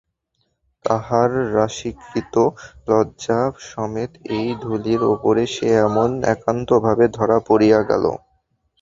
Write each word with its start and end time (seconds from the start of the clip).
তাহার 0.85 1.29
রাশীকৃত-লজ্জা-সমেত 1.55 2.41
এই 4.37 4.49
ধূলির 4.61 5.01
উপরে 5.13 5.43
সে 5.47 5.67
এমন 5.87 6.09
একান্তভাবে 6.33 7.05
ধরা 7.17 7.37
পড়িয়া 7.47 7.79
গেল। 7.89 8.05